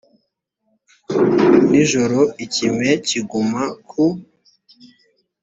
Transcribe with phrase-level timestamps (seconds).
[1.69, 4.05] nijoro ikime kiguma ku